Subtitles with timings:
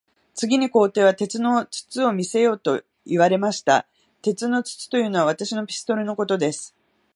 [0.33, 3.85] 次に皇帝は、鉄の筒を見せよと言われました。
[4.23, 6.73] 鉄の筒というのは、私のピストルのことです。